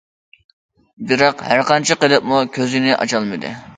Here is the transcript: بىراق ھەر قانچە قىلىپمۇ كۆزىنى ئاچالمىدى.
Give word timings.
بىراق 1.11 1.43
ھەر 1.49 1.63
قانچە 1.73 1.99
قىلىپمۇ 2.05 2.41
كۆزىنى 2.59 2.97
ئاچالمىدى. 2.97 3.53